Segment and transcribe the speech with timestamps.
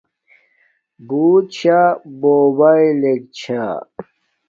[1.07, 1.81] بوت شا
[2.19, 3.63] بوباݵلک چھا